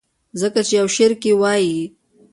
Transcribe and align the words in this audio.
ځکه 0.41 0.59
چې 0.67 0.73
يو 0.79 0.87
شعر 0.95 1.11
کښې 1.21 1.31
وائي: 1.41 1.79